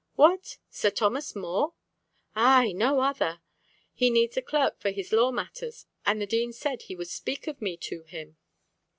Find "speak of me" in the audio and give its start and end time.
7.09-7.77